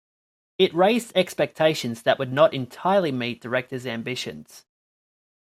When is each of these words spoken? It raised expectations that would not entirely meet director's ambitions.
It 0.57 0.73
raised 0.73 1.11
expectations 1.15 2.01
that 2.01 2.17
would 2.17 2.33
not 2.33 2.55
entirely 2.55 3.11
meet 3.11 3.39
director's 3.39 3.85
ambitions. 3.85 4.65